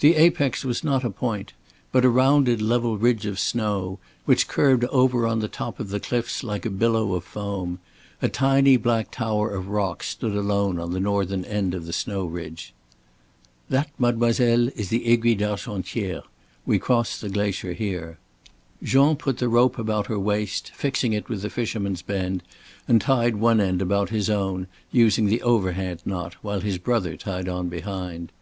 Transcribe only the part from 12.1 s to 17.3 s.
ridge. "That, mademoiselle, is the Aiguille d'Argentière. We cross the